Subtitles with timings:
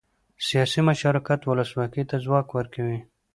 [0.47, 2.99] سیاسي مشارکت ولسواکۍ ته ځواک ورکوي